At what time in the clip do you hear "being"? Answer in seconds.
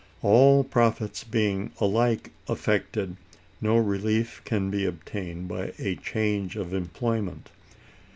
1.23-1.73